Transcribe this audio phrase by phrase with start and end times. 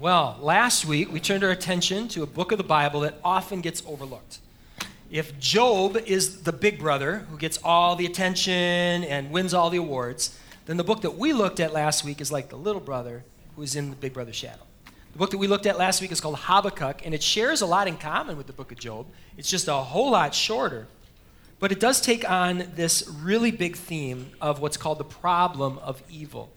[0.00, 3.60] Well, last week we turned our attention to a book of the Bible that often
[3.60, 4.38] gets overlooked.
[5.10, 9.76] If Job is the big brother who gets all the attention and wins all the
[9.76, 13.24] awards, then the book that we looked at last week is like the little brother
[13.56, 14.62] who's in the big brother's shadow.
[15.12, 17.66] The book that we looked at last week is called Habakkuk, and it shares a
[17.66, 19.06] lot in common with the book of Job.
[19.36, 20.86] It's just a whole lot shorter.
[21.58, 26.02] But it does take on this really big theme of what's called the problem of
[26.08, 26.50] evil.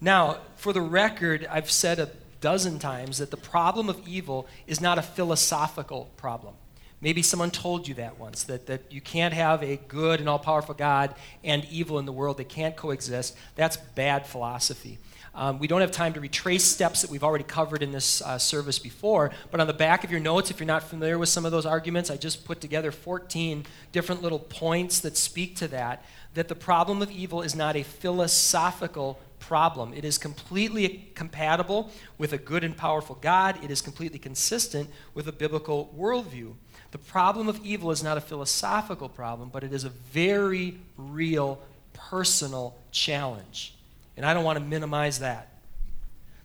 [0.00, 2.10] Now, for the record, I've said a
[2.40, 6.54] dozen times that the problem of evil is not a philosophical problem.
[7.00, 10.38] Maybe someone told you that once, that, that you can't have a good and all
[10.38, 12.38] powerful God and evil in the world.
[12.38, 13.36] They can't coexist.
[13.54, 14.98] That's bad philosophy.
[15.34, 18.38] Um, we don't have time to retrace steps that we've already covered in this uh,
[18.38, 21.44] service before, but on the back of your notes, if you're not familiar with some
[21.44, 26.04] of those arguments, I just put together 14 different little points that speak to that.
[26.34, 29.94] That the problem of evil is not a philosophical problem.
[29.94, 33.58] It is completely compatible with a good and powerful God.
[33.64, 36.52] It is completely consistent with a biblical worldview.
[36.90, 41.62] The problem of evil is not a philosophical problem, but it is a very real
[41.94, 43.74] personal challenge.
[44.18, 45.48] And I don't want to minimize that.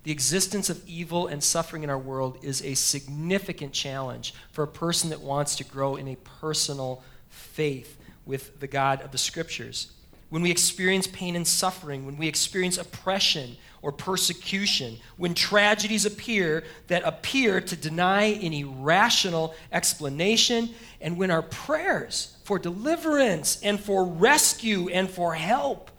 [0.03, 4.67] The existence of evil and suffering in our world is a significant challenge for a
[4.67, 9.92] person that wants to grow in a personal faith with the God of the Scriptures
[10.33, 16.63] when we experience pain and suffering, when we experience oppression or persecution, when tragedies appear
[16.87, 24.03] that appear to deny any rational explanation, and when our prayers for deliverance and for
[24.05, 25.91] rescue and for help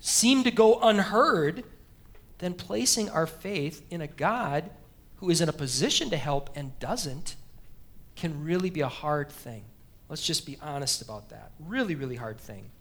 [0.00, 1.62] seem to go unheard,
[2.38, 4.70] then placing our faith in a God
[5.18, 7.36] who is in a position to help and doesn't
[8.16, 9.62] can really be a hard thing.
[10.08, 11.52] Let's just be honest about that.
[11.60, 12.72] Really, really hard thing.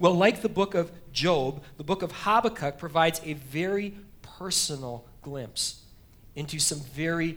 [0.00, 5.82] Well, like the book of Job, the book of Habakkuk provides a very personal glimpse
[6.34, 7.36] into some very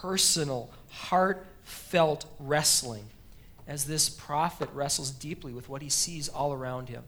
[0.00, 3.04] personal, heartfelt wrestling
[3.66, 7.04] as this prophet wrestles deeply with what he sees all around him.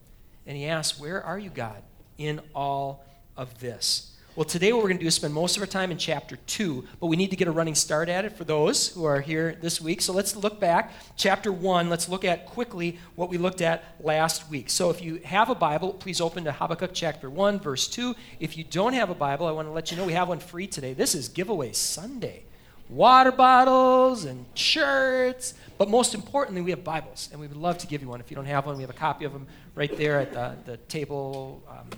[0.47, 1.83] And he asks, Where are you, God,
[2.19, 3.07] in all
[3.39, 4.15] of this?
[4.37, 6.37] Well, today what we're going to do is spend most of our time in chapter
[6.37, 9.21] 2, but we need to get a running start at it for those who are
[9.21, 10.01] here this week.
[10.01, 10.93] So let's look back.
[11.17, 14.71] Chapter 1, let's look at quickly what we looked at last week.
[14.71, 18.15] So if you have a Bible, please open to Habakkuk chapter 1, verse 2.
[18.39, 20.39] If you don't have a Bible, I want to let you know we have one
[20.39, 20.93] free today.
[20.93, 22.45] This is Giveaway Sunday.
[22.89, 27.89] Water bottles and shirts, but most importantly, we have Bibles, and we would love to
[27.89, 28.21] give you one.
[28.21, 30.55] If you don't have one, we have a copy of them right there at the,
[30.67, 31.89] the table, um,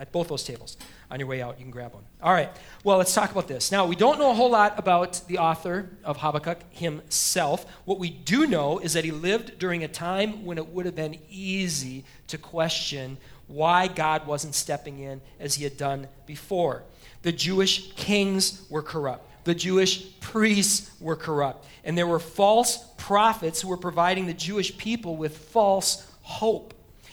[0.00, 0.78] at both those tables
[1.10, 1.58] on your way out.
[1.58, 2.04] You can grab one.
[2.22, 2.50] All right.
[2.82, 3.70] Well, let's talk about this.
[3.70, 7.66] Now, we don't know a whole lot about the author of Habakkuk himself.
[7.84, 10.96] What we do know is that he lived during a time when it would have
[10.96, 16.82] been easy to question why God wasn't stepping in as he had done before.
[17.22, 19.26] The Jewish kings were corrupt.
[19.44, 21.66] The Jewish priests were corrupt.
[21.84, 26.72] And there were false prophets who were providing the Jewish people with false hope.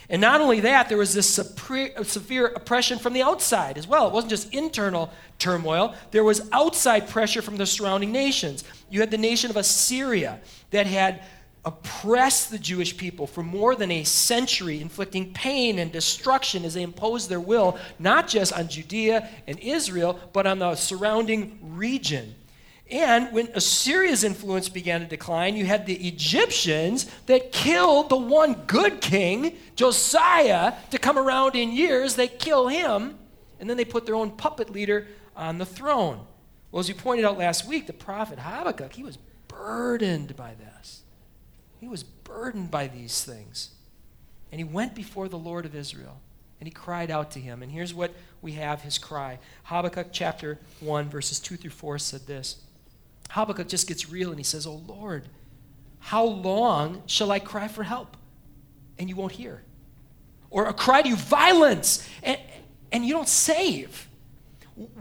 [0.09, 4.07] And not only that, there was this severe oppression from the outside as well.
[4.07, 8.63] It wasn't just internal turmoil, there was outside pressure from the surrounding nations.
[8.90, 10.40] You had the nation of Assyria
[10.72, 11.23] that had
[11.66, 16.81] oppressed the Jewish people for more than a century, inflicting pain and destruction as they
[16.81, 22.34] imposed their will, not just on Judea and Israel, but on the surrounding region.
[22.90, 28.53] And when Assyria's influence began to decline, you had the Egyptians that killed the one
[28.66, 32.16] good king, Josiah, to come around in years.
[32.16, 33.18] They kill him,
[33.59, 36.25] and then they put their own puppet leader on the throne.
[36.72, 39.18] Well, as you pointed out last week, the prophet Habakkuk, he was
[39.48, 41.02] burdened by this.
[41.80, 43.72] He was burdened by these things.
[44.52, 46.22] And he went before the Lord of Israel,
[46.59, 47.62] and he cried out to him.
[47.62, 52.25] And here's what we have his cry Habakkuk chapter 1, verses 2 through 4 said
[52.28, 52.62] this.
[53.30, 55.28] Habakkuk just gets real and he says, Oh Lord,
[56.00, 58.18] how long shall I cry for help?
[58.98, 59.64] And you won't hear.
[60.50, 62.40] Or a cry to you violence and,
[62.92, 64.08] and you don't save.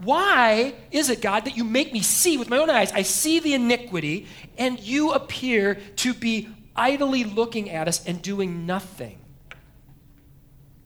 [0.01, 2.91] Why is it, God, that you make me see with my own eyes?
[2.91, 4.25] I see the iniquity,
[4.57, 9.19] and you appear to be idly looking at us and doing nothing.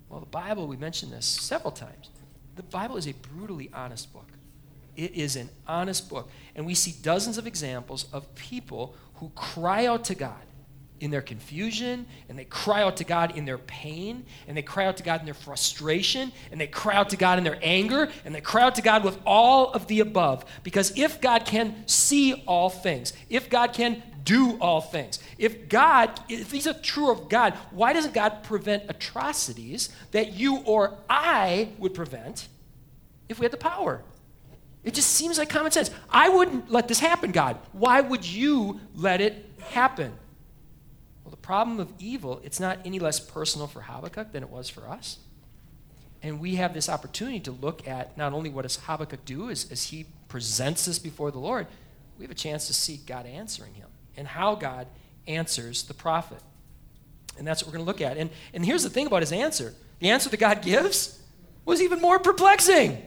[0.10, 2.10] Well, the Bible, we mentioned this several times.
[2.58, 4.28] The Bible is a brutally honest book.
[4.96, 6.30] It is an honest book.
[6.56, 10.42] And we see dozens of examples of people who cry out to God
[11.02, 14.86] in their confusion, and they cry out to God in their pain, and they cry
[14.86, 18.10] out to God in their frustration, and they cry out to God in their anger,
[18.24, 20.46] and they cry out to God with all of the above.
[20.62, 26.20] Because if God can see all things, if God can do all things, if God,
[26.30, 31.70] if He's a true of God, why doesn't God prevent atrocities that you or I
[31.80, 32.48] would prevent
[33.28, 34.04] if we had the power?
[34.84, 35.92] It just seems like common sense.
[36.10, 37.58] I wouldn't let this happen, God.
[37.72, 40.12] Why would you let it happen?
[41.24, 44.70] Well, the problem of evil, it's not any less personal for Habakkuk than it was
[44.70, 45.20] for us.
[46.24, 49.72] And we have this opportunity to look at not only what does Habakkuk do as,
[49.72, 51.68] as he presents this before the Lord,
[52.18, 53.88] we have a chance to see God answering him
[54.18, 54.88] and how God
[55.28, 56.42] answers the prophet.
[57.38, 58.18] And that's what we're going to look at.
[58.18, 61.20] And, and here's the thing about his answer the answer that God gives
[61.66, 63.04] was even more perplexing.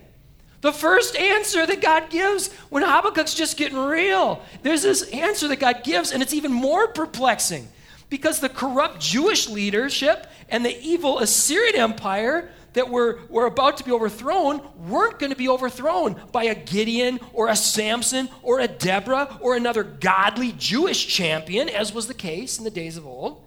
[0.65, 5.61] The first answer that God gives when Habakkuk's just getting real, there's this answer that
[5.61, 7.69] God gives, and it's even more perplexing
[8.09, 13.85] because the corrupt Jewish leadership and the evil Assyrian Empire that were, were about to
[13.85, 18.67] be overthrown weren't going to be overthrown by a Gideon or a Samson or a
[18.67, 23.45] Deborah or another godly Jewish champion, as was the case in the days of old.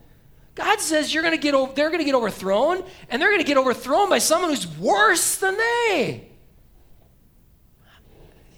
[0.54, 3.42] God says you're going to get over, they're going to get overthrown, and they're going
[3.42, 6.28] to get overthrown by someone who's worse than they.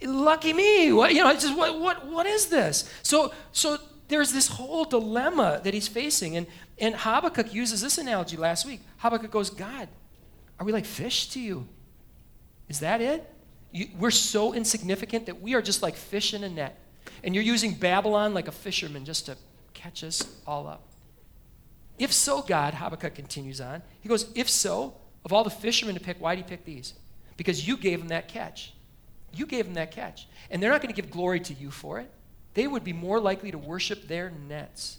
[0.02, 0.92] Lucky me.
[0.94, 2.90] What, you know, it's just what, what, what is this?
[3.04, 6.38] So, so there's this whole dilemma that he's facing.
[6.38, 6.48] And,
[6.78, 8.82] and Habakkuk uses this analogy last week.
[8.98, 9.88] Habakkuk goes, God,
[10.60, 11.68] are we like fish to you?
[12.68, 13.30] Is that it?
[13.72, 16.78] You, we're so insignificant that we are just like fish in a net.
[17.24, 19.38] And you're using Babylon like a fisherman just to
[19.74, 20.82] catch us all up.
[21.98, 26.02] If so, God, Habakkuk continues on, he goes, If so, of all the fishermen to
[26.02, 26.94] pick, why do you pick these?
[27.36, 28.74] Because you gave them that catch.
[29.34, 30.28] You gave them that catch.
[30.50, 32.10] And they're not going to give glory to you for it.
[32.54, 34.98] They would be more likely to worship their nets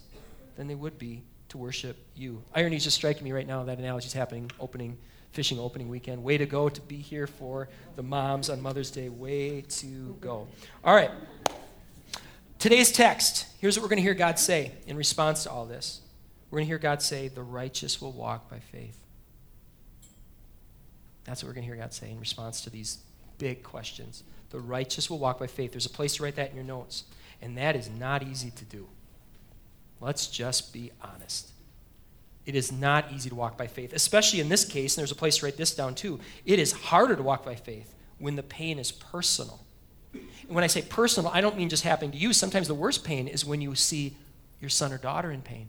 [0.55, 2.43] than they would be to worship you.
[2.55, 3.63] Irony is just striking me right now.
[3.63, 4.97] That analogy is happening opening
[5.31, 6.23] fishing opening weekend.
[6.23, 9.09] Way to go to be here for the moms on Mother's Day.
[9.09, 10.47] Way to go.
[10.83, 11.11] All right.
[12.59, 16.01] Today's text here's what we're going to hear God say in response to all this.
[16.49, 18.97] We're going to hear God say, The righteous will walk by faith.
[21.23, 22.97] That's what we're going to hear God say in response to these
[23.41, 24.23] big questions.
[24.51, 25.71] The righteous will walk by faith.
[25.71, 27.05] There's a place to write that in your notes.
[27.41, 28.87] And that is not easy to do.
[29.99, 31.49] Let's just be honest.
[32.45, 35.15] It is not easy to walk by faith, especially in this case, and there's a
[35.15, 36.19] place to write this down too.
[36.45, 39.59] It is harder to walk by faith when the pain is personal.
[40.13, 42.33] And when I say personal, I don't mean just happening to you.
[42.33, 44.17] Sometimes the worst pain is when you see
[44.59, 45.67] your son or daughter in pain,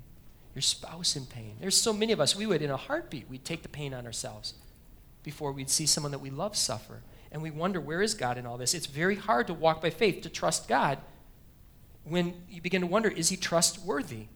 [0.55, 1.57] your spouse in pain.
[1.61, 4.05] There's so many of us, we would, in a heartbeat, we'd take the pain on
[4.05, 4.55] ourselves
[5.23, 7.03] before we'd see someone that we love suffer.
[7.33, 8.75] And we wonder, where is God in all this?
[8.75, 10.99] It's very hard to walk by faith, to trust God,
[12.05, 14.27] when you begin to wonder, is he trustworthy?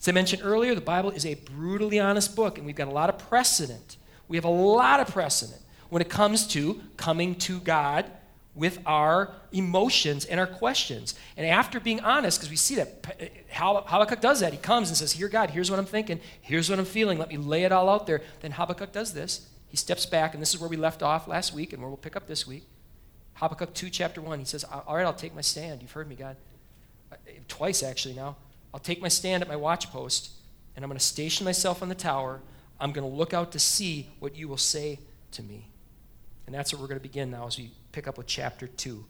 [0.00, 2.92] As I mentioned earlier, the Bible is a brutally honest book, and we've got a
[2.92, 3.96] lot of precedent.
[4.28, 5.60] We have a lot of precedent
[5.90, 8.06] when it comes to coming to God
[8.54, 11.14] with our emotions and our questions.
[11.36, 13.06] And after being honest, because we see that
[13.50, 14.52] Habakkuk does that.
[14.52, 16.20] He comes and says, Here, God, here's what I'm thinking.
[16.40, 17.18] Here's what I'm feeling.
[17.18, 18.20] Let me lay it all out there.
[18.40, 19.48] Then Habakkuk does this.
[19.72, 21.96] He steps back, and this is where we left off last week and where we'll
[21.96, 22.64] pick up this week.
[23.34, 24.38] Habakkuk 2, chapter 1.
[24.38, 25.82] He says, All right, I'll take my stand.
[25.82, 26.36] You've heard me, God.
[27.10, 27.16] Uh,
[27.48, 28.36] twice, actually, now.
[28.74, 30.30] I'll take my stand at my watch post
[30.76, 32.40] and I'm going to station myself on the tower.
[32.78, 34.98] I'm going to look out to see what you will say
[35.32, 35.68] to me.
[36.46, 39.04] And that's where we're going to begin now as we pick up with chapter 2.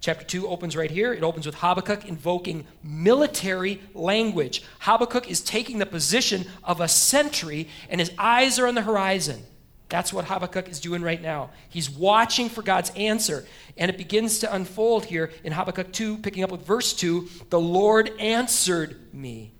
[0.00, 1.12] Chapter 2 opens right here.
[1.12, 4.62] It opens with Habakkuk invoking military language.
[4.80, 9.42] Habakkuk is taking the position of a sentry, and his eyes are on the horizon.
[9.88, 11.50] That's what Habakkuk is doing right now.
[11.68, 13.46] He's watching for God's answer.
[13.76, 17.28] And it begins to unfold here in Habakkuk 2, picking up with verse 2.
[17.50, 19.52] The Lord answered me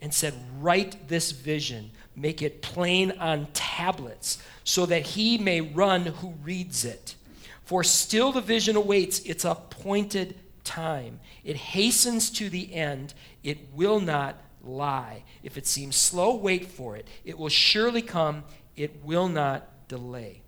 [0.00, 6.06] and said, Write this vision, make it plain on tablets, so that he may run
[6.06, 7.16] who reads it.
[7.64, 11.18] For still the vision awaits its appointed time.
[11.44, 15.24] It hastens to the end, it will not lie.
[15.42, 17.06] If it seems slow, wait for it.
[17.24, 18.44] It will surely come
[18.78, 20.42] it will not delay.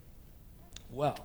[0.88, 1.18] Well,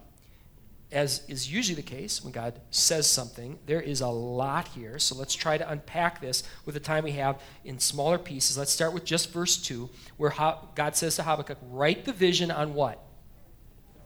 [0.92, 4.98] as is usually the case when God says something, there is a lot here.
[4.98, 8.58] So let's try to unpack this with the time we have in smaller pieces.
[8.58, 10.34] Let's start with just verse 2, where
[10.76, 13.04] God says to Habakkuk, Write the vision on what?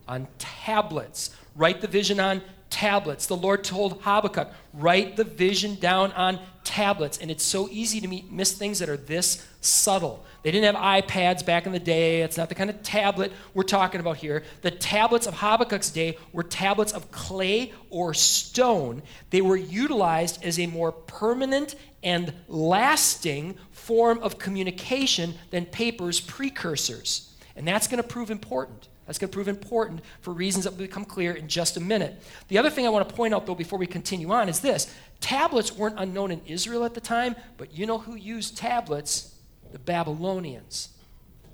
[0.08, 1.36] On tablets.
[1.56, 3.28] Write the vision on tablets.
[3.28, 7.18] The Lord told Habakkuk, Write the vision down on tablets.
[7.18, 10.26] And it's so easy to miss things that are this subtle.
[10.42, 12.22] They didn't have iPads back in the day.
[12.22, 14.44] It's not the kind of tablet we're talking about here.
[14.62, 19.02] The tablets of Habakkuk's day were tablets of clay or stone.
[19.30, 27.34] They were utilized as a more permanent and lasting form of communication than paper's precursors.
[27.56, 28.88] And that's going to prove important.
[29.06, 32.22] That's going to prove important for reasons that will become clear in just a minute.
[32.48, 34.94] The other thing I want to point out, though, before we continue on is this
[35.20, 39.34] tablets weren't unknown in Israel at the time, but you know who used tablets?
[39.72, 40.90] The Babylonians.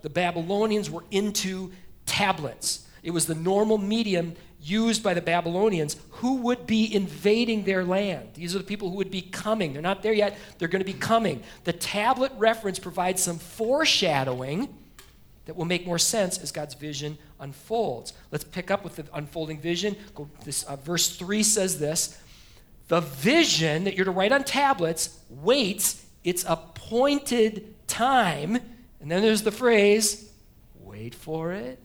[0.02, 1.72] The Babylonians were into
[2.06, 7.84] tablets, it was the normal medium used by the Babylonians who would be invading their
[7.84, 8.30] land.
[8.34, 9.74] These are the people who would be coming.
[9.74, 11.44] They're not there yet, they're going to be coming.
[11.66, 14.70] The tablet reference provides some foreshadowing
[15.46, 18.14] that will make more sense as God's vision unfolds.
[18.32, 19.96] Let's pick up with the unfolding vision.
[20.44, 22.20] This, uh, verse 3 says this
[22.88, 28.56] The vision that you're to write on tablets waits its appointed time.
[29.00, 30.32] And then there's the phrase,
[30.80, 31.80] wait for it.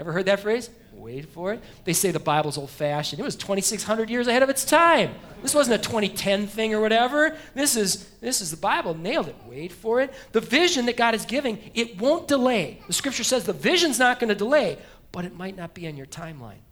[0.00, 0.70] Ever heard that phrase?
[0.92, 1.62] Wait for it.
[1.84, 3.20] They say the Bible's old fashioned.
[3.20, 5.14] It was 2,600 years ahead of its time.
[5.42, 7.36] This wasn't a 2010 thing or whatever.
[7.54, 8.94] This is, this is the Bible.
[8.94, 9.36] Nailed it.
[9.46, 10.12] Wait for it.
[10.32, 12.80] The vision that God is giving, it won't delay.
[12.86, 14.78] The scripture says the vision's not going to delay,
[15.10, 16.62] but it might not be on your timeline.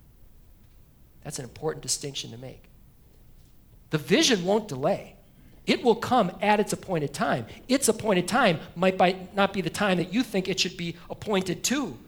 [1.24, 2.70] That's an important distinction to make.
[3.90, 5.16] The vision won't delay.
[5.66, 7.46] It will come at its appointed time.
[7.68, 11.62] Its appointed time might not be the time that you think it should be appointed
[11.64, 11.98] to.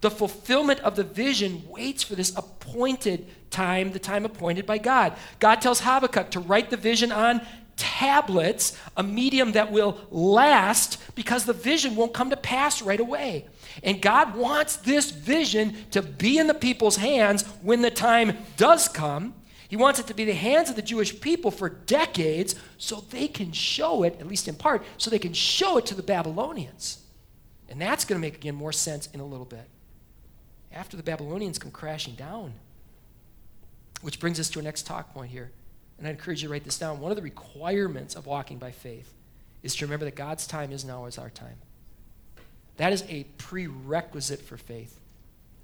[0.00, 5.14] The fulfillment of the vision waits for this appointed time, the time appointed by God.
[5.38, 7.40] God tells Habakkuk to write the vision on
[7.76, 13.46] tablets, a medium that will last because the vision won't come to pass right away.
[13.82, 18.88] And God wants this vision to be in the people's hands when the time does
[18.88, 19.34] come.
[19.68, 23.28] He wants it to be the hands of the Jewish people for decades so they
[23.28, 27.02] can show it, at least in part, so they can show it to the Babylonians.
[27.68, 29.68] And that's going to make, again, more sense in a little bit
[30.72, 32.52] after the Babylonians come crashing down.
[34.02, 35.50] Which brings us to our next talk point here.
[35.98, 37.00] And I encourage you to write this down.
[37.00, 39.12] One of the requirements of walking by faith
[39.62, 41.56] is to remember that God's time is now as our time.
[42.76, 45.00] That is a prerequisite for faith.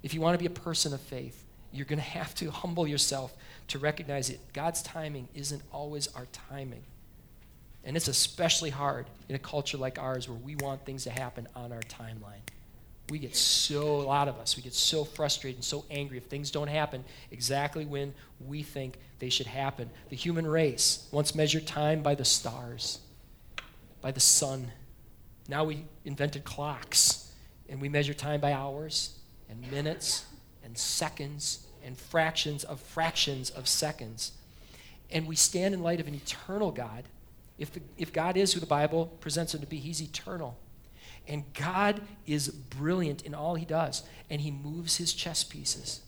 [0.01, 1.42] If you want to be a person of faith,
[1.73, 3.35] you're going to have to humble yourself
[3.69, 4.39] to recognize it.
[4.53, 6.83] God's timing isn't always our timing.
[7.83, 11.47] And it's especially hard in a culture like ours where we want things to happen
[11.55, 12.43] on our timeline
[13.09, 16.25] we get so, a lot of us, we get so frustrated and so angry if
[16.25, 18.13] things don't happen exactly when
[18.45, 19.89] we think they should happen.
[20.09, 22.99] The human race once measured time by the stars,
[24.01, 24.71] by the sun.
[25.49, 27.31] Now we invented clocks,
[27.67, 29.17] and we measure time by hours
[29.49, 30.25] and minutes
[30.63, 34.31] and seconds and fractions of fractions of seconds.
[35.11, 37.03] And we stand in light of an eternal God.
[37.57, 40.57] If, the, if God is who the Bible presents him to be, he's eternal.
[41.27, 46.01] And God is brilliant in all he does, and he moves his chess pieces.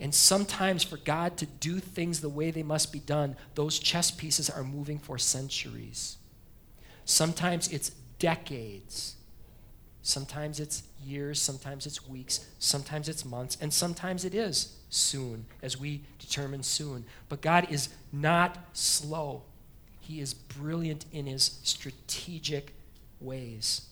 [0.00, 4.10] And sometimes, for God to do things the way they must be done, those chess
[4.10, 6.16] pieces are moving for centuries.
[7.04, 9.16] Sometimes it's decades.
[10.02, 15.78] Sometimes it's years, sometimes it's weeks, sometimes it's months, and sometimes it is soon, as
[15.78, 17.04] we determine soon.
[17.28, 19.42] But God is not slow,
[20.00, 22.74] He is brilliant in His strategic
[23.20, 23.82] ways.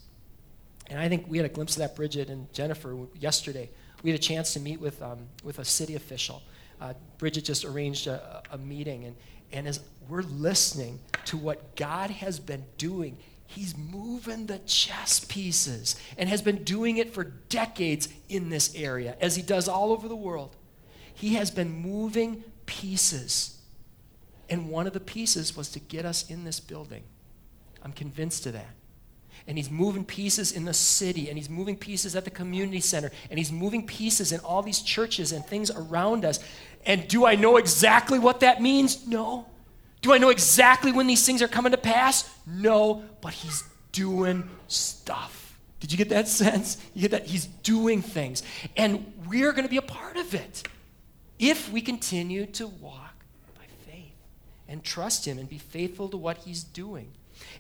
[0.89, 3.71] And I think we had a glimpse of that, Bridget and Jennifer, yesterday.
[4.03, 6.43] We had a chance to meet with, um, with a city official.
[6.81, 9.15] Uh, Bridget just arranged a, a meeting, and,
[9.53, 13.17] and as we're listening to what God has been doing,
[13.55, 19.17] He's moving the chess pieces and has been doing it for decades in this area,
[19.21, 20.57] as He does all over the world.
[21.13, 23.61] He has been moving pieces.
[24.49, 27.03] And one of the pieces was to get us in this building.
[27.83, 28.75] I'm convinced of that
[29.47, 33.11] and he's moving pieces in the city, and he's moving pieces at the community center,
[33.31, 36.41] and he's moving pieces in all these churches and things around us.
[36.87, 39.07] And do I know exactly what that means?
[39.07, 39.47] No.
[40.01, 42.29] Do I know exactly when these things are coming to pass?
[42.47, 45.59] No, but he's doing stuff.
[45.81, 46.79] Did you get that sense?
[46.95, 47.27] You get that?
[47.27, 48.43] He's doing things.
[48.77, 50.63] And we're going to be a part of it
[51.39, 53.25] if we continue to walk
[53.57, 54.13] by faith
[54.69, 57.13] and trust him and be faithful to what he's doing.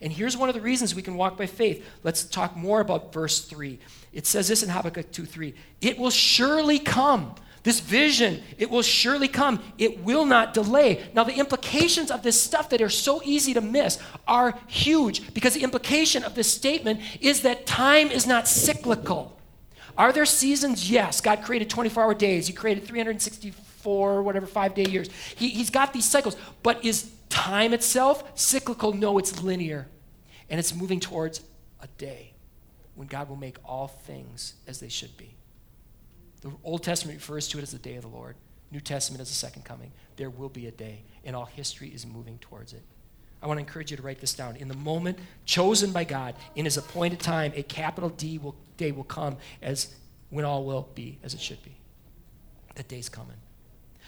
[0.02, 1.86] And here's one of the reasons we can walk by faith.
[2.02, 3.78] Let's talk more about verse 3.
[4.12, 5.54] It says this in Habakkuk 2 3.
[5.80, 7.34] It will surely come.
[7.62, 9.62] This vision, it will surely come.
[9.76, 11.04] It will not delay.
[11.12, 15.52] Now, the implications of this stuff that are so easy to miss are huge because
[15.52, 19.38] the implication of this statement is that time is not cyclical.
[19.98, 20.90] Are there seasons?
[20.90, 21.20] Yes.
[21.20, 25.10] God created 24 hour days, He created 364, whatever, five day years.
[25.36, 26.36] He, he's got these cycles.
[26.62, 28.94] But is time itself cyclical?
[28.94, 29.88] No, it's linear.
[30.48, 31.42] And it's moving towards
[31.82, 32.32] a day
[32.94, 35.36] when God will make all things as they should be.
[36.40, 38.36] The Old Testament refers to it as the day of the Lord.
[38.70, 39.92] New Testament as the second coming.
[40.16, 42.82] There will be a day, and all history is moving towards it.
[43.42, 44.56] I want to encourage you to write this down.
[44.56, 48.92] In the moment chosen by God, in his appointed time, a capital D will, day
[48.92, 49.94] will come as
[50.28, 51.74] when all will be as it should be.
[52.74, 53.36] That day's coming.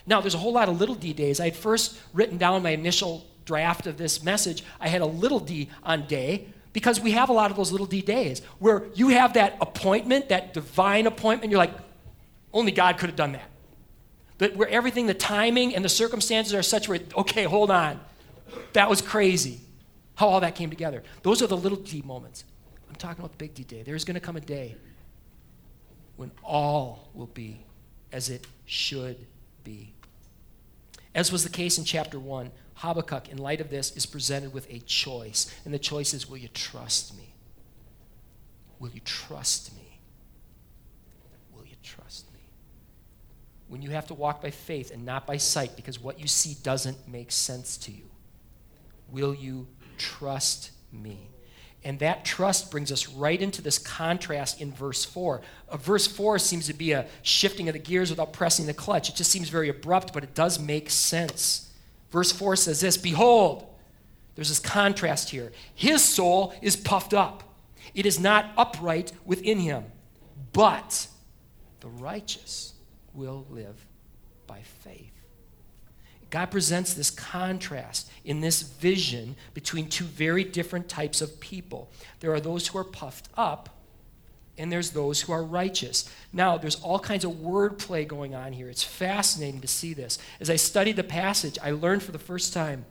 [0.07, 1.41] Now, there's a whole lot of little d days.
[1.41, 4.65] I had first written down my initial draft of this message.
[4.81, 7.87] I had a little d on day because we have a lot of those little
[7.87, 11.51] d days where you have that appointment, that divine appointment.
[11.51, 11.75] You're like,
[12.53, 13.49] only God could have done that.
[14.39, 18.01] But where everything, the timing and the circumstances are such where, okay, hold on.
[18.73, 19.61] That was crazy.
[20.15, 21.03] How all that came together.
[21.23, 22.45] Those are the little d moments.
[22.89, 23.83] I'm talking about the big D day.
[23.83, 24.77] There's going to come a day
[26.17, 27.65] when all will be
[28.13, 29.17] as it should
[29.65, 29.95] be.
[31.15, 34.71] As was the case in chapter 1, Habakkuk, in light of this, is presented with
[34.71, 35.55] a choice.
[35.65, 37.33] And the choice is will you trust me?
[38.79, 39.99] Will you trust me?
[41.55, 42.32] Will you trust me?
[43.73, 46.59] When you have to walk by faith and not by sight because what you see
[46.63, 48.05] doesn't make sense to you,
[49.11, 51.31] will you trust me?
[51.83, 55.41] And that trust brings us right into this contrast in verse 4.
[55.71, 59.09] Uh, verse 4 seems to be a shifting of the gears without pressing the clutch.
[59.09, 61.73] It just seems very abrupt, but it does make sense.
[62.11, 63.67] Verse 4 says this Behold,
[64.35, 65.51] there's this contrast here.
[65.75, 67.43] His soul is puffed up,
[67.95, 69.85] it is not upright within him,
[70.53, 71.07] but
[71.81, 72.72] the righteous
[73.15, 73.87] will live
[74.47, 75.13] by faith.
[76.31, 81.91] God presents this contrast in this vision between two very different types of people.
[82.21, 83.69] There are those who are puffed up,
[84.57, 86.11] and there's those who are righteous.
[86.33, 88.71] Now, there's all kinds of wordplay going on here.
[88.71, 90.19] It's fascinating to see this.
[90.41, 92.87] As I studied the passage, I learned for the first time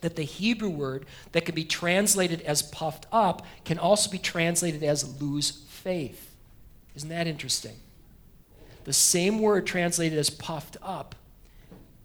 [0.00, 4.82] that the Hebrew word that can be translated as puffed up can also be translated
[4.82, 6.34] as lose faith.
[6.96, 7.76] Isn't that interesting?
[8.84, 11.14] The same word translated as puffed up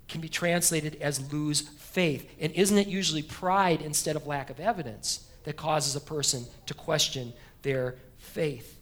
[0.07, 2.29] can be translated as lose faith.
[2.39, 6.73] And isn't it usually pride instead of lack of evidence that causes a person to
[6.73, 8.79] question their faith?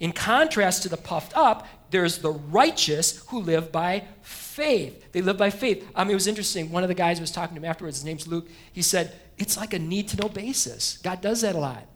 [0.00, 5.12] In contrast to the puffed up, there's the righteous who live by faith.
[5.12, 5.88] They live by faith.
[5.94, 6.70] I mean, it was interesting.
[6.70, 7.98] One of the guys was talking to me afterwards.
[7.98, 8.48] His name's Luke.
[8.72, 10.98] He said, It's like a need to know basis.
[10.98, 11.86] God does that a lot.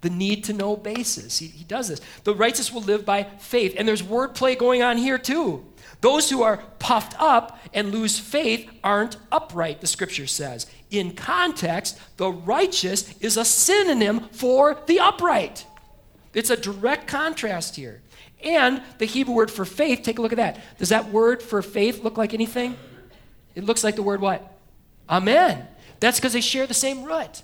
[0.00, 1.38] The need to know basis.
[1.38, 2.00] He, he does this.
[2.24, 3.74] The righteous will live by faith.
[3.76, 5.64] And there's wordplay going on here, too.
[6.00, 10.66] Those who are puffed up and lose faith aren't upright, the scripture says.
[10.90, 15.66] In context, the righteous is a synonym for the upright.
[16.34, 18.00] It's a direct contrast here.
[18.44, 20.60] And the Hebrew word for faith, take a look at that.
[20.78, 22.76] Does that word for faith look like anything?
[23.56, 24.56] It looks like the word what?
[25.10, 25.66] Amen.
[25.98, 27.42] That's because they share the same root.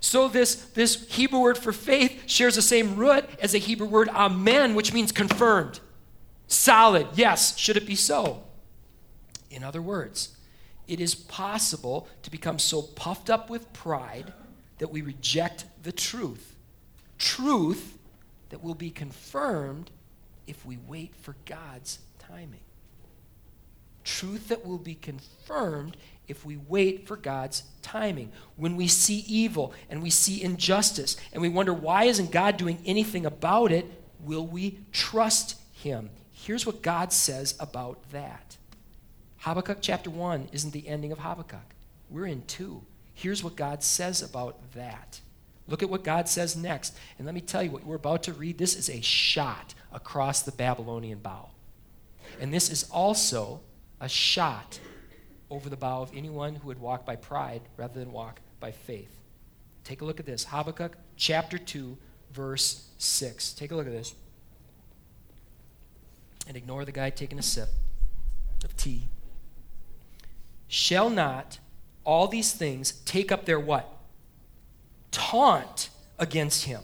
[0.00, 4.08] So this, this Hebrew word for faith shares the same root as the Hebrew word
[4.08, 5.80] amen, which means confirmed.
[6.48, 7.06] Solid.
[7.14, 7.56] Yes.
[7.56, 8.42] Should it be so?
[9.50, 10.36] In other words,
[10.88, 14.32] it is possible to become so puffed up with pride
[14.78, 16.56] that we reject the truth.
[17.18, 17.98] Truth
[18.48, 19.90] that will be confirmed
[20.46, 22.60] if we wait for God's timing.
[24.02, 25.96] Truth that will be confirmed
[26.30, 28.32] if we wait for God's timing.
[28.56, 32.78] When we see evil and we see injustice and we wonder why isn't God doing
[32.86, 33.84] anything about it,
[34.20, 36.10] will we trust him?
[36.30, 38.56] Here's what God says about that.
[39.38, 41.74] Habakkuk chapter 1 isn't the ending of Habakkuk.
[42.08, 42.82] We're in 2.
[43.14, 45.20] Here's what God says about that.
[45.66, 46.96] Look at what God says next.
[47.18, 48.58] And let me tell you what we're about to read.
[48.58, 51.50] This is a shot across the Babylonian bow.
[52.40, 53.60] And this is also
[54.00, 54.80] a shot
[55.50, 59.14] over the bow of anyone who would walk by pride rather than walk by faith.
[59.84, 61.96] Take a look at this Habakkuk chapter 2,
[62.32, 63.52] verse 6.
[63.54, 64.14] Take a look at this
[66.46, 67.68] and ignore the guy taking a sip
[68.64, 69.08] of tea.
[70.68, 71.58] Shall not
[72.04, 73.92] all these things take up their what?
[75.10, 76.82] Taunt against him.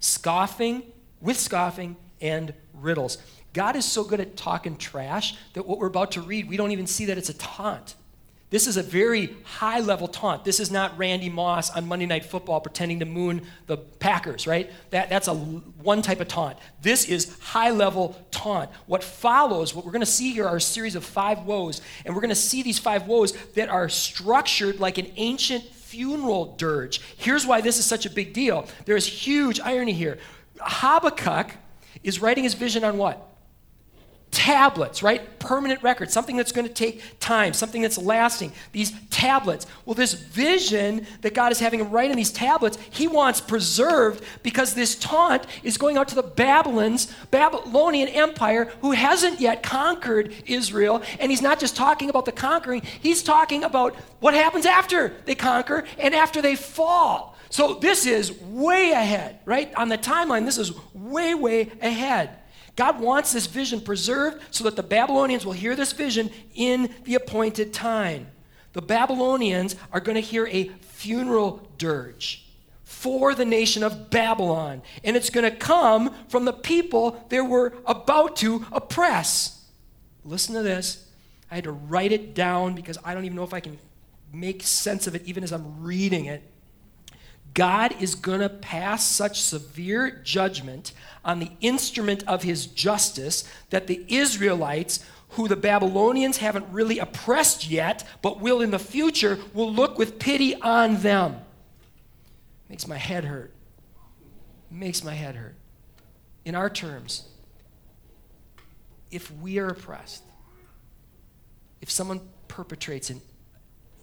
[0.00, 0.82] Scoffing,
[1.20, 3.18] with scoffing, and riddles.
[3.52, 6.70] God is so good at talking trash that what we're about to read, we don't
[6.70, 7.94] even see that it's a taunt.
[8.50, 10.42] This is a very high level taunt.
[10.42, 14.70] This is not Randy Moss on Monday Night Football pretending to moon the Packers, right?
[14.90, 16.56] That, that's a one type of taunt.
[16.80, 18.70] This is high level taunt.
[18.86, 22.14] What follows, what we're going to see here are a series of five woes, and
[22.14, 27.02] we're going to see these five woes that are structured like an ancient funeral dirge.
[27.18, 28.66] Here's why this is such a big deal.
[28.86, 30.18] There's huge irony here.
[30.58, 31.50] Habakkuk
[32.02, 33.27] is writing his vision on what?
[34.30, 35.38] Tablets, right?
[35.38, 38.52] Permanent records, something that's going to take time, something that's lasting.
[38.72, 39.66] These tablets.
[39.84, 44.74] Well, this vision that God is having write on these tablets, he wants preserved because
[44.74, 51.02] this taunt is going out to the Babylons, Babylonian Empire, who hasn't yet conquered Israel.
[51.20, 55.34] And he's not just talking about the conquering, he's talking about what happens after they
[55.34, 57.36] conquer and after they fall.
[57.50, 59.74] So this is way ahead, right?
[59.74, 62.30] On the timeline, this is way, way ahead.
[62.78, 67.16] God wants this vision preserved so that the Babylonians will hear this vision in the
[67.16, 68.28] appointed time.
[68.72, 72.46] The Babylonians are going to hear a funeral dirge
[72.84, 77.74] for the nation of Babylon, and it's going to come from the people they were
[77.84, 79.64] about to oppress.
[80.24, 81.04] Listen to this.
[81.50, 83.76] I had to write it down because I don't even know if I can
[84.32, 86.48] make sense of it even as I'm reading it.
[87.54, 90.92] God is going to pass such severe judgment
[91.24, 97.68] on the instrument of his justice that the Israelites, who the Babylonians haven't really oppressed
[97.68, 101.36] yet, but will in the future, will look with pity on them.
[102.68, 103.52] Makes my head hurt.
[104.70, 105.56] Makes my head hurt.
[106.44, 107.28] In our terms,
[109.10, 110.22] if we are oppressed,
[111.80, 113.20] if someone perpetrates an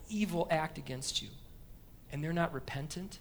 [0.09, 1.29] evil act against you
[2.11, 3.19] and they're not repentant,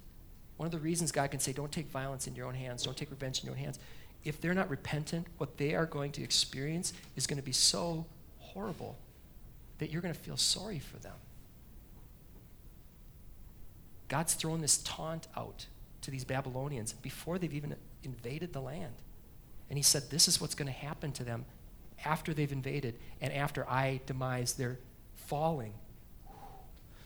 [0.56, 2.96] one of the reasons God can say, don't take violence in your own hands, don't
[2.96, 3.78] take revenge in your own hands,
[4.24, 8.06] if they're not repentant, what they are going to experience is going to be so
[8.38, 8.96] horrible
[9.78, 11.12] that you're going to feel sorry for them.
[14.08, 15.66] God's thrown this taunt out
[16.02, 18.94] to these Babylonians before they've even invaded the land.
[19.68, 21.44] And he said, This is what's going to happen to them
[22.04, 24.78] after they've invaded and after I demise their
[25.16, 25.72] falling.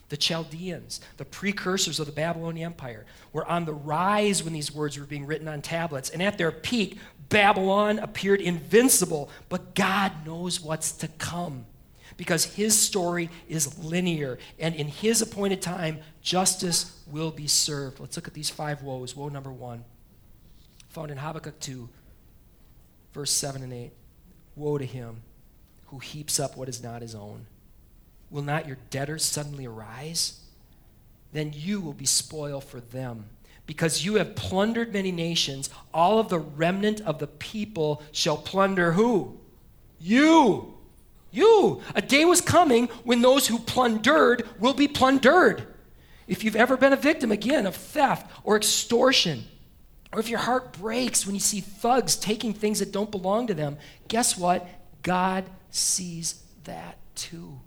[0.08, 4.98] The Chaldeans, the precursors of the Babylonian Empire, were on the rise when these words
[4.98, 6.08] were being written on tablets.
[6.10, 9.30] And at their peak, Babylon appeared invincible.
[9.48, 11.66] But God knows what's to come
[12.16, 14.38] because his story is linear.
[14.58, 18.00] And in his appointed time, justice will be served.
[18.00, 19.14] Let's look at these five woes.
[19.14, 19.84] Woe number one,
[20.88, 21.88] found in Habakkuk 2,
[23.12, 23.92] verse 7 and 8.
[24.56, 25.22] Woe to him
[25.86, 27.46] who heaps up what is not his own.
[28.30, 30.40] Will not your debtors suddenly arise?
[31.32, 33.26] Then you will be spoil for them.
[33.66, 38.92] Because you have plundered many nations, all of the remnant of the people shall plunder
[38.92, 39.38] who?
[40.00, 40.74] You.
[41.30, 41.82] You.
[41.94, 45.66] A day was coming when those who plundered will be plundered.
[46.26, 49.44] If you've ever been a victim, again, of theft or extortion,
[50.12, 53.54] or if your heart breaks when you see thugs taking things that don't belong to
[53.54, 53.76] them,
[54.08, 54.66] guess what?
[55.02, 57.60] God sees that too.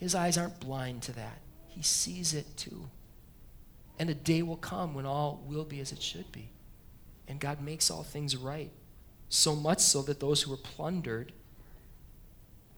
[0.00, 2.90] His eyes aren't blind to that, He sees it too.
[3.98, 6.48] And a day will come when all will be as it should be.
[7.28, 8.70] And God makes all things right.
[9.28, 11.32] So much so that those who are plundered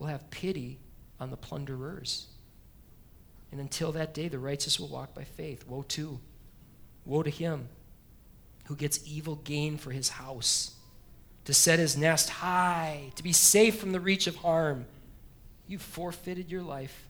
[0.00, 0.80] will have pity
[1.20, 2.26] on the plunderers.
[3.52, 5.64] And until that day, the righteous will walk by faith.
[5.68, 6.18] Woe to,
[7.06, 7.68] woe to him
[8.66, 10.76] who gets evil gain for his house,
[11.44, 14.86] to set his nest high, to be safe from the reach of harm.
[15.66, 17.06] You forfeited your life,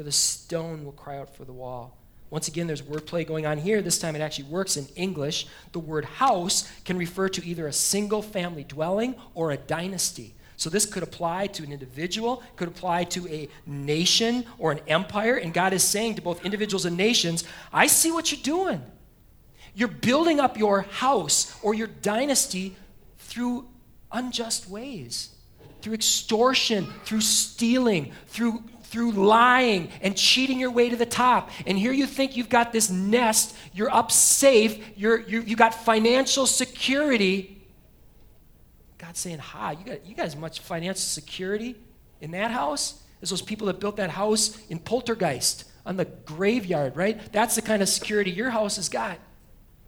[0.00, 1.94] for the stone will cry out for the wall.
[2.30, 3.82] Once again, there's wordplay going on here.
[3.82, 5.46] This time it actually works in English.
[5.72, 10.32] The word house can refer to either a single family dwelling or a dynasty.
[10.56, 15.36] So this could apply to an individual, could apply to a nation or an empire.
[15.36, 18.82] And God is saying to both individuals and nations, I see what you're doing.
[19.74, 22.74] You're building up your house or your dynasty
[23.18, 23.66] through
[24.10, 25.28] unjust ways,
[25.82, 31.50] through extortion, through stealing, through, through lying and cheating your way to the top.
[31.66, 35.74] And here you think you've got this nest, you're up safe, you're, you you've got
[35.74, 37.62] financial security.
[38.98, 41.76] God's saying, Ha, you got, you got as much financial security
[42.20, 46.96] in that house as those people that built that house in Poltergeist on the graveyard,
[46.96, 47.32] right?
[47.32, 49.18] That's the kind of security your house has got.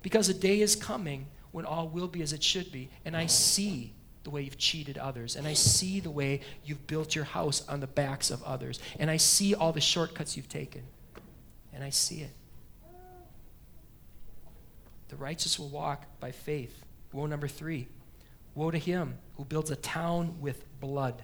[0.02, 2.90] Because a day is coming when all will be as it should be.
[3.04, 3.92] And I see
[4.24, 5.36] the way you've cheated others.
[5.36, 8.78] And I see the way you've built your house on the backs of others.
[8.98, 10.82] And I see all the shortcuts you've taken.
[11.72, 12.30] And I see it.
[15.08, 16.84] The righteous will walk by faith.
[17.12, 17.88] Woe number three.
[18.54, 21.22] Woe to him who builds a town with blood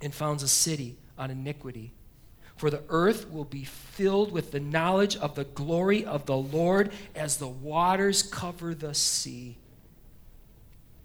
[0.00, 1.92] and founds a city on iniquity.
[2.56, 6.92] For the earth will be filled with the knowledge of the glory of the Lord
[7.14, 9.58] as the waters cover the sea.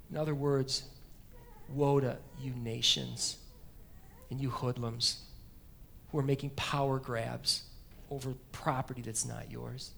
[0.09, 0.83] In other words,
[1.67, 3.37] woe to you nations
[4.29, 5.21] and you hoodlums
[6.11, 7.63] who are making power grabs
[8.09, 9.91] over property that's not yours.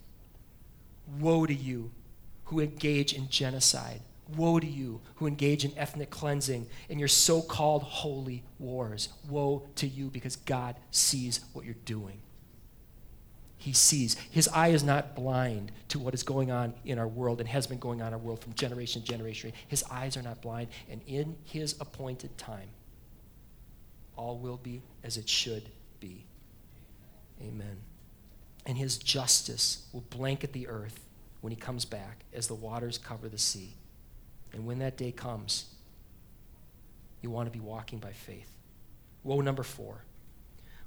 [1.19, 1.91] Woe to you
[2.45, 4.01] who engage in genocide
[4.35, 9.09] Woe to you who engage in ethnic cleansing in your so called holy wars.
[9.27, 12.21] Woe to you because God sees what you're doing.
[13.61, 14.15] He sees.
[14.31, 17.67] His eye is not blind to what is going on in our world and has
[17.67, 19.53] been going on in our world from generation to generation.
[19.67, 22.69] His eyes are not blind, and in His appointed time,
[24.15, 25.69] all will be as it should
[25.99, 26.25] be.
[27.39, 27.77] Amen.
[28.65, 30.99] And His justice will blanket the earth
[31.41, 33.75] when He comes back as the waters cover the sea.
[34.53, 35.65] And when that day comes,
[37.21, 38.49] you want to be walking by faith.
[39.23, 40.03] Woe number four.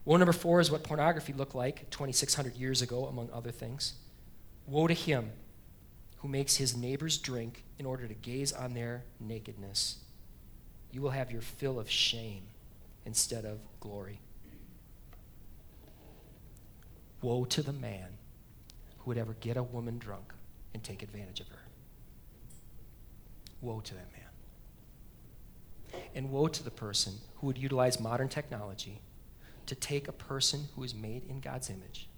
[0.05, 3.95] Woe number four is what pornography looked like 2,600 years ago, among other things.
[4.67, 5.33] Woe to him
[6.19, 9.99] who makes his neighbors drink in order to gaze on their nakedness.
[10.91, 12.45] You will have your fill of shame.
[13.07, 14.19] instead of glory.
[17.21, 18.17] Woe to the man
[18.99, 20.33] who would ever get a woman drunk
[20.73, 21.59] and take advantage of her.
[23.61, 26.03] Woe to that man.
[26.15, 29.01] And woe to the person who would utilize modern technology
[29.67, 32.09] to take a person who is made in God's image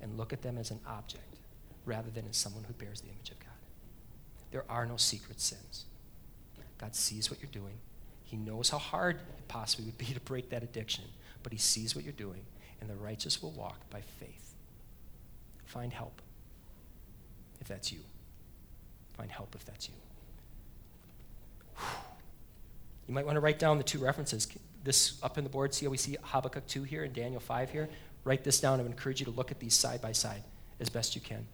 [0.00, 1.36] and look at them as an object
[1.84, 3.48] rather than as someone who bears the image of God.
[4.50, 5.84] There are no secret sins.
[6.78, 7.78] God sees what you're doing.
[8.24, 11.04] He knows how hard it possibly would be to break that addiction,
[11.42, 12.42] but He sees what you're doing,
[12.80, 14.54] and the righteous will walk by faith.
[15.64, 16.20] Find help
[17.60, 18.00] if that's you.
[19.16, 19.94] Find help if that's you.
[23.08, 24.48] You might want to write down the two references.
[24.86, 27.70] This up in the board, see how we see Habakkuk 2 here and Daniel 5
[27.70, 27.88] here?
[28.22, 28.78] Write this down.
[28.78, 30.44] I would encourage you to look at these side by side
[30.78, 31.44] as best you can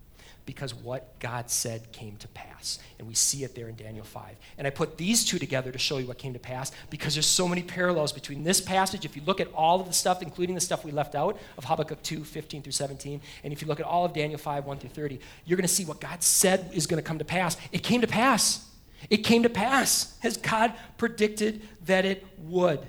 [0.44, 2.78] because what God said came to pass.
[2.98, 4.36] And we see it there in Daniel 5.
[4.58, 7.26] And I put these two together to show you what came to pass because there's
[7.26, 9.06] so many parallels between this passage.
[9.06, 11.64] If you look at all of the stuff, including the stuff we left out of
[11.64, 14.78] Habakkuk 2, 15 through 17, and if you look at all of Daniel 5, 1
[14.78, 17.56] through 30, you're going to see what God said is going to come to pass.
[17.70, 18.68] It came to pass.
[19.10, 22.80] It came to pass as God predicted that it would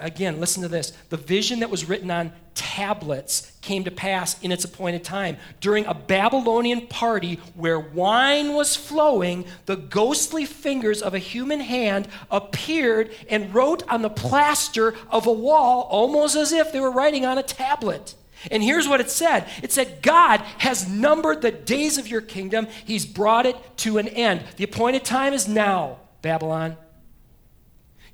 [0.00, 0.92] again, listen to this.
[1.10, 5.36] The vision that was written on tablets came to pass in its appointed time.
[5.60, 12.08] During a Babylonian party where wine was flowing, the ghostly fingers of a human hand
[12.30, 17.24] appeared and wrote on the plaster of a wall almost as if they were writing
[17.24, 18.14] on a tablet.
[18.50, 22.66] And here's what it said it said, God has numbered the days of your kingdom,
[22.84, 24.42] He's brought it to an end.
[24.56, 26.76] The appointed time is now, Babylon.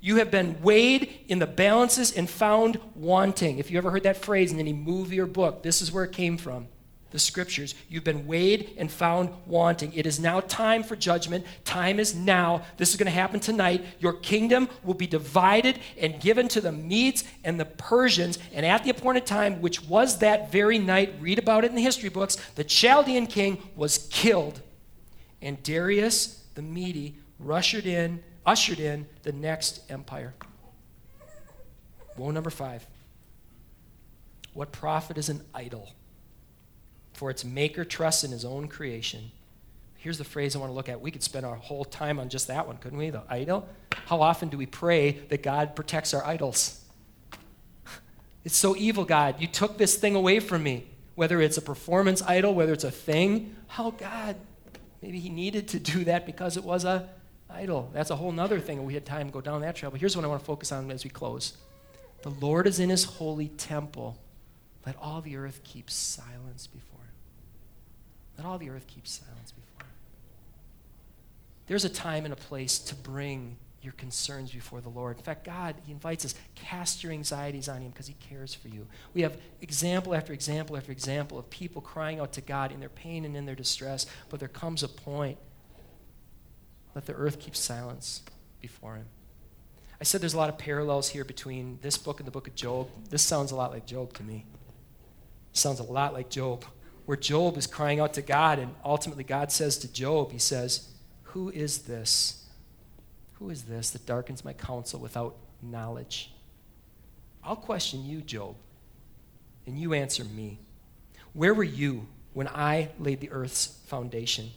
[0.05, 3.57] You have been weighed in the balances and found wanting.
[3.57, 6.11] If you ever heard that phrase in any movie or book, this is where it
[6.11, 6.67] came from
[7.09, 7.73] the scriptures.
[7.89, 9.91] You've been weighed and found wanting.
[9.93, 11.43] It is now time for judgment.
[11.63, 12.61] Time is now.
[12.77, 13.83] This is going to happen tonight.
[13.97, 18.37] Your kingdom will be divided and given to the Medes and the Persians.
[18.53, 21.81] And at the appointed time, which was that very night, read about it in the
[21.81, 24.61] history books, the Chaldean king was killed.
[25.41, 27.15] And Darius the Mede
[27.49, 30.33] ushered in ushered in the next empire.
[32.17, 32.85] Woe number five.
[34.53, 35.91] What profit is an idol?
[37.13, 39.31] For its maker trusts in his own creation.
[39.97, 41.01] Here's the phrase I want to look at.
[41.01, 43.09] We could spend our whole time on just that one, couldn't we?
[43.09, 43.67] The idol.
[44.05, 46.81] How often do we pray that God protects our idols?
[48.43, 49.41] It's so evil, God.
[49.41, 50.85] You took this thing away from me.
[51.15, 53.55] Whether it's a performance idol, whether it's a thing.
[53.65, 54.35] How, God,
[55.01, 57.09] maybe He needed to do that because it was a
[57.49, 57.89] idol.
[57.93, 58.83] That's a whole other thing.
[58.85, 59.91] We had time to go down that trail.
[59.91, 61.57] But here's what I want to focus on as we close
[62.23, 64.17] The Lord is in his holy temple.
[64.85, 68.37] Let all the earth keep silence before him.
[68.37, 69.93] Let all the earth keep silence before him.
[71.67, 75.17] There's a time and a place to bring your concerns before the Lord.
[75.17, 78.67] In fact, God, He invites us, cast your anxieties on Him because He cares for
[78.67, 78.87] you.
[79.13, 82.89] We have example after example after example of people crying out to God in their
[82.89, 85.37] pain and in their distress, but there comes a point
[86.95, 88.23] let the earth keep silence
[88.61, 89.05] before him.
[89.99, 92.55] I said there's a lot of parallels here between this book and the book of
[92.55, 92.89] Job.
[93.09, 94.45] This sounds a lot like Job to me.
[95.51, 96.65] sounds a lot like Job,
[97.05, 100.89] where Job is crying out to God, and ultimately God says to Job, He says,
[101.23, 102.45] Who is this?
[103.33, 106.31] Who is this that darkens my counsel without knowledge?
[107.43, 108.55] I'll question you, Job,
[109.67, 110.59] and you answer me.
[111.33, 114.49] Where were you when I laid the earth's foundation?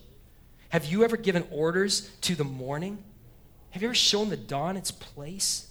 [0.70, 3.02] Have you ever given orders to the morning?
[3.70, 5.68] Have you ever shown the dawn its place?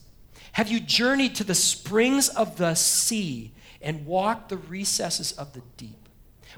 [0.53, 5.62] Have you journeyed to the springs of the sea and walked the recesses of the
[5.77, 6.10] deep?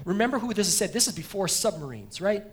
[0.05, 0.93] Remember who this is said.
[0.93, 2.45] This is before submarines, right?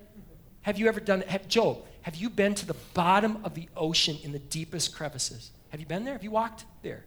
[0.63, 1.49] Have you ever done it?
[1.49, 5.51] Job, have you been to the bottom of the ocean in the deepest crevices?
[5.69, 6.15] Have you been there?
[6.15, 7.05] Have you walked there?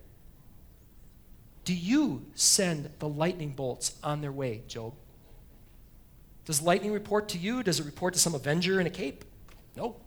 [1.65, 4.93] Do you send the lightning bolts on their way, Job?
[6.49, 7.61] Does lightning report to you?
[7.61, 9.23] Does it report to some avenger in a cape?
[9.77, 9.97] No.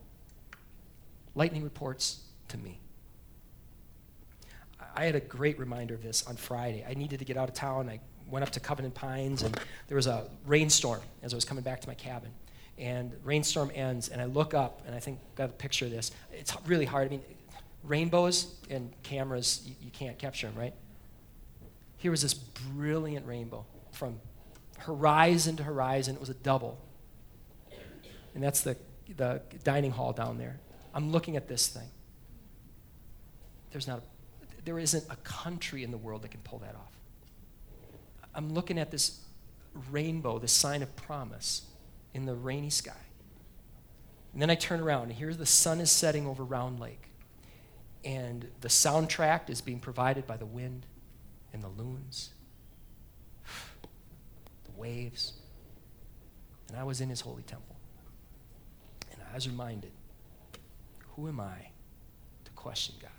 [1.36, 2.80] Lightning reports to me.
[4.96, 6.84] I had a great reminder of this on Friday.
[6.84, 7.88] I needed to get out of town.
[7.88, 11.62] I went up to Covenant Pines, and there was a rainstorm as I was coming
[11.62, 12.32] back to my cabin.
[12.76, 15.92] And rainstorm ends, and I look up, and I think I got a picture of
[15.92, 16.10] this.
[16.32, 17.06] It's really hard.
[17.06, 17.22] I mean,
[17.84, 20.74] rainbows and cameras, you, you can't capture them, right?
[21.98, 24.18] Here was this brilliant rainbow from
[24.82, 26.14] horizon to horizon.
[26.14, 26.78] It was a double.
[28.34, 28.76] And that's the,
[29.16, 30.60] the dining hall down there.
[30.94, 31.88] I'm looking at this thing.
[33.70, 34.02] There's not a,
[34.64, 36.92] there isn't a country in the world that can pull that off.
[38.34, 39.20] I'm looking at this
[39.90, 41.62] rainbow, this sign of promise
[42.14, 42.92] in the rainy sky.
[44.32, 47.08] And then I turn around, and here the sun is setting over Round Lake.
[48.04, 50.86] and the soundtrack is being provided by the wind
[51.52, 52.41] and the loons, the
[54.76, 55.34] waves.
[56.68, 57.76] And I was in his holy temple.
[59.12, 59.92] And I was reminded
[61.16, 61.68] who am I
[62.44, 63.10] to question God?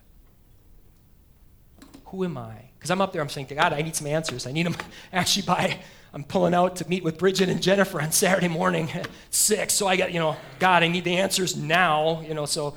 [2.06, 2.70] Who am I?
[2.78, 4.46] Because I'm up there, I'm saying to God, I need some answers.
[4.46, 4.76] I need them
[5.14, 5.80] actually by,
[6.14, 9.74] I'm pulling out to meet with Bridget and Jennifer on Saturday morning at 6.
[9.74, 12.76] So I got, you know, God, I need the answers now, you know, so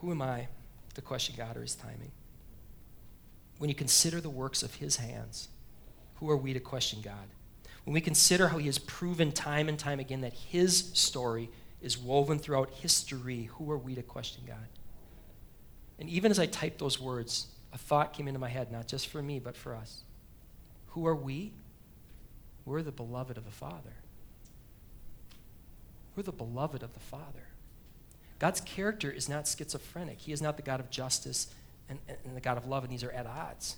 [0.00, 0.48] who am I
[0.94, 2.12] to question God or his timing?
[3.58, 5.48] When you consider the works of his hands,
[6.16, 7.28] who are we to question God?
[7.84, 11.50] When we consider how he has proven time and time again that his story
[11.82, 14.68] is woven throughout history, who are we to question God?
[15.98, 19.08] And even as I typed those words, a thought came into my head, not just
[19.08, 20.02] for me, but for us.
[20.88, 21.52] Who are we?
[22.64, 23.92] We're the beloved of the Father.
[26.16, 27.48] We're the beloved of the Father.
[28.38, 30.20] God's character is not schizophrenic.
[30.20, 31.48] He is not the God of justice
[31.88, 33.76] and, and the God of love, and these are at odds.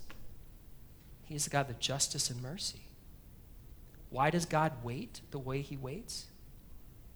[1.25, 2.86] He is the God of justice and mercy.
[4.09, 6.27] Why does God wait the way He waits?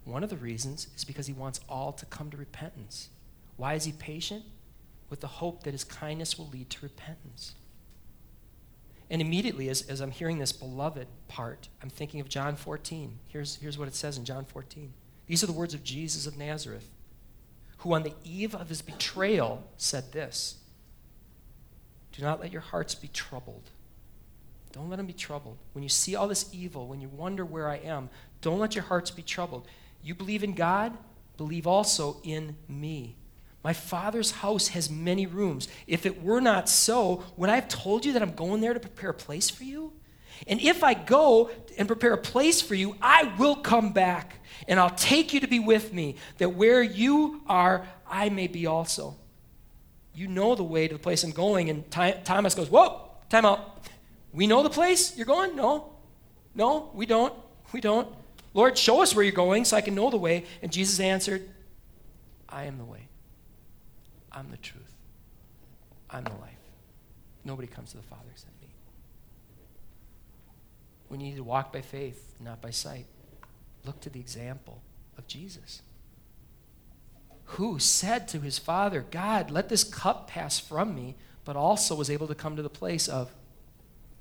[0.04, 3.08] One of the reasons is because He wants all to come to repentance.
[3.56, 4.44] Why is He patient?
[5.12, 7.54] with the hope that his kindness will lead to repentance.
[9.10, 13.18] And immediately, as, as I'm hearing this beloved part, I'm thinking of John 14.
[13.28, 14.90] Here's, here's what it says in John 14.
[15.26, 16.88] These are the words of Jesus of Nazareth,
[17.76, 20.56] who on the eve of his betrayal said this
[22.12, 23.68] Do not let your hearts be troubled.
[24.72, 25.58] Don't let them be troubled.
[25.72, 28.08] When you see all this evil, when you wonder where I am,
[28.40, 29.66] don't let your hearts be troubled.
[30.02, 30.96] You believe in God,
[31.36, 33.16] believe also in me.
[33.62, 35.68] My father's house has many rooms.
[35.86, 38.80] If it were not so, would I have told you that I'm going there to
[38.80, 39.92] prepare a place for you?
[40.48, 44.80] And if I go and prepare a place for you, I will come back and
[44.80, 49.16] I'll take you to be with me, that where you are, I may be also.
[50.14, 51.70] You know the way to the place I'm going.
[51.70, 53.86] And Thomas goes, Whoa, time out.
[54.32, 55.56] We know the place you're going?
[55.56, 55.92] No.
[56.54, 57.34] No, we don't.
[57.72, 58.08] We don't.
[58.54, 60.44] Lord, show us where you're going so I can know the way.
[60.60, 61.48] And Jesus answered,
[62.48, 63.08] I am the way.
[64.30, 64.82] I'm the truth.
[66.10, 66.58] I'm the life.
[67.44, 68.68] Nobody comes to the Father except me.
[71.08, 73.06] We need to walk by faith, not by sight.
[73.84, 74.82] Look to the example
[75.18, 75.82] of Jesus,
[77.44, 82.08] who said to his Father, God, let this cup pass from me, but also was
[82.08, 83.34] able to come to the place of,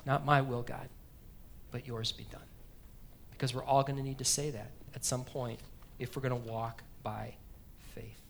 [0.06, 0.90] not my will, God,
[1.72, 2.42] but yours be done.
[3.32, 5.60] Because we're all going to need to say that at some point
[6.00, 7.34] if we're going to walk by
[7.96, 8.22] faith.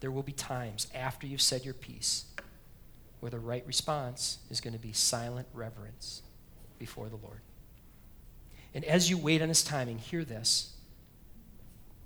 [0.00, 2.24] there will be times after you've said your piece
[3.20, 6.22] where the right response is going to be silent reverence
[6.78, 7.40] before the Lord.
[8.74, 10.72] And as you wait on his timing, hear this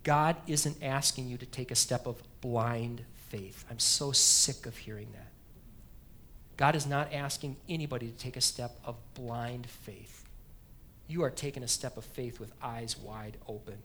[0.02, 3.64] God isn't asking you to take a step of blind faith.
[3.70, 5.31] I'm so sick of hearing that.
[6.62, 10.24] God is not asking anybody to take a step of blind faith.
[11.08, 13.78] You are taking a step of faith with eyes wide open.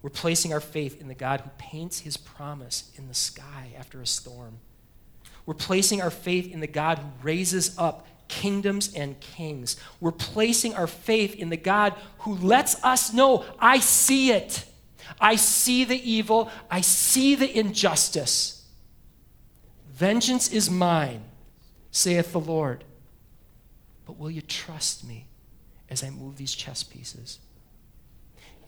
[0.00, 4.00] We're placing our faith in the God who paints his promise in the sky after
[4.00, 4.58] a storm.
[5.46, 9.76] We're placing our faith in the God who raises up kingdoms and kings.
[9.98, 14.64] We're placing our faith in the God who lets us know, I see it.
[15.20, 16.52] I see the evil.
[16.70, 18.64] I see the injustice.
[19.92, 21.24] Vengeance is mine,
[21.90, 22.84] saith the Lord.
[24.06, 25.26] But will you trust me
[25.88, 27.38] as I move these chess pieces?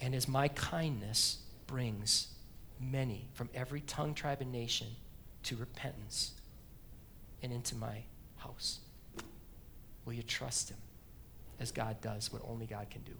[0.03, 2.27] and as my kindness brings
[2.81, 4.89] many from every tongue, tribe, and nation
[5.45, 6.33] to repentance
[7.41, 8.03] and into my
[8.37, 8.81] house.
[10.05, 10.77] Will you trust him
[11.61, 13.15] as God does what only God can do?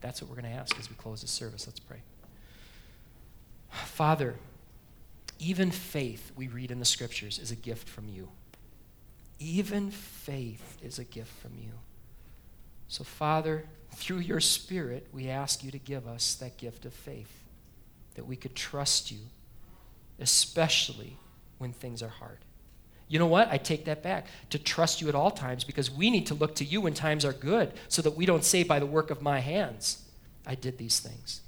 [0.00, 1.66] That's what we're going to ask as we close this service.
[1.66, 2.00] Let's pray.
[3.68, 4.36] Father,
[5.38, 8.30] even faith, we read in the scriptures, is a gift from you.
[9.38, 11.72] Even faith is a gift from you.
[12.88, 17.44] So, Father, through your Spirit, we ask you to give us that gift of faith,
[18.14, 19.18] that we could trust you,
[20.20, 21.16] especially
[21.58, 22.38] when things are hard.
[23.08, 23.48] You know what?
[23.50, 24.26] I take that back.
[24.50, 27.24] To trust you at all times because we need to look to you when times
[27.24, 30.04] are good so that we don't say by the work of my hands,
[30.46, 31.40] I did these things.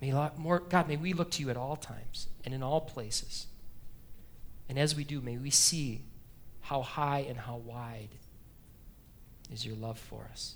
[0.00, 3.46] May more, God, may we look to you at all times and in all places.
[4.68, 6.00] And as we do, may we see
[6.70, 8.10] how high and how wide
[9.52, 10.54] is your love for us.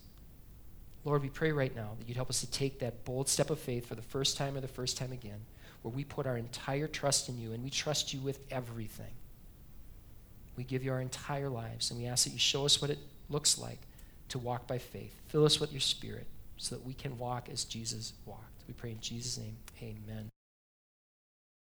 [1.05, 3.59] Lord, we pray right now that you'd help us to take that bold step of
[3.59, 5.41] faith for the first time or the first time again,
[5.83, 9.11] where we put our entire trust in you and we trust you with everything.
[10.57, 13.01] We give you our entire lives and we ask that you show us what it
[13.29, 13.81] looks like
[14.29, 15.21] to walk by faith.
[15.27, 18.63] Fill us with your spirit so that we can walk as Jesus walked.
[18.69, 19.57] We pray in Jesus' name.
[19.83, 20.34] Amen.